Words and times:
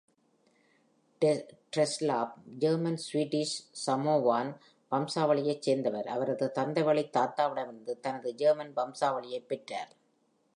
ரெட்ஸ்லாஃப் 1.21 2.33
ஜெர்மன்-ஸ்வீடிஷ்-சமோவான் 2.59 4.51
வம்சாவளியைச் 4.91 5.61
சேர்ந்தவர், 5.61 6.07
அவரது 6.07 6.51
தந்தைவழி 6.55 7.09
தாத்தாவிடமிருந்து 7.09 7.99
தனது 7.99 8.35
ஜெர்மன் 8.35 8.73
வம்சாவளியைப் 8.75 9.47
பெற்றார். 9.47 9.95